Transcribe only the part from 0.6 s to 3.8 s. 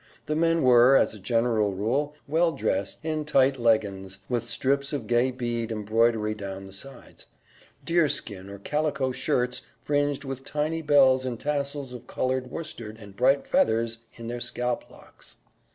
were, as a general rule, well dressed in tight